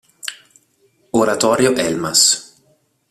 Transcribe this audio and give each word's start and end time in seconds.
Oratorio 1.11 1.75
Elmas. 1.77 2.21